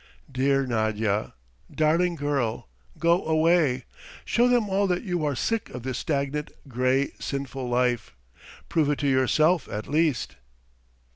Dear 0.31 0.65
Nadya, 0.65 1.33
darling 1.71 2.15
girl, 2.15 2.67
go 2.97 3.23
away! 3.23 3.85
Show 4.25 4.47
them 4.47 4.67
all 4.67 4.87
that 4.87 5.03
you 5.03 5.23
are 5.23 5.35
sick 5.35 5.69
of 5.69 5.83
this 5.83 5.99
stagnant, 5.99 6.49
grey, 6.67 7.11
sinful 7.19 7.69
life. 7.69 8.15
Prove 8.67 8.89
it 8.89 8.97
to 8.97 9.07
yourself 9.07 9.67
at 9.69 9.85
least!" 9.87 10.37